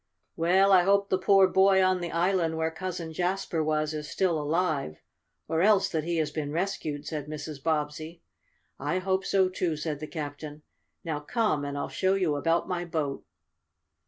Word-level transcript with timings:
"Well, 0.35 0.71
I 0.71 0.81
hope 0.81 1.09
the 1.11 1.19
poor 1.19 1.47
boy 1.47 1.83
on 1.83 2.01
the 2.01 2.09
island 2.09 2.57
where 2.57 2.71
Cousin 2.71 3.13
Jasper 3.13 3.63
was 3.63 3.93
is 3.93 4.09
still 4.09 4.41
alive, 4.41 4.97
or 5.47 5.61
else 5.61 5.89
that 5.89 6.05
he 6.05 6.17
has 6.17 6.31
been 6.31 6.51
rescued," 6.51 7.05
said 7.05 7.27
Mrs. 7.27 7.61
Bobbsey. 7.61 8.23
"I 8.79 8.97
hope 8.97 9.23
so, 9.23 9.47
too," 9.47 9.77
said 9.77 9.99
the 9.99 10.07
captain. 10.07 10.63
"Now 11.03 11.19
come 11.19 11.63
and 11.63 11.77
I'll 11.77 11.87
show 11.87 12.15
you 12.15 12.35
about 12.35 12.67
my 12.67 12.83
boat." 12.83 13.23